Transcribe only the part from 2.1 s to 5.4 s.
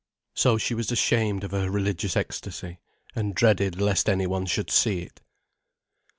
ecstasy, and dreaded lest any one should see it.